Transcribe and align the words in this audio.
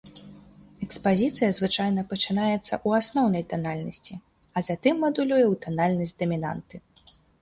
Экспазіцыя 0.85 1.49
звычайна 1.57 2.05
пачынаецца 2.13 2.59
ў 2.59 2.89
асноўнай 3.01 3.43
танальнасці, 3.51 4.13
а 4.55 4.65
затым 4.69 4.95
мадулюе 5.07 5.45
ў 5.53 5.65
танальнасць 5.67 6.19
дамінанты. 6.23 6.75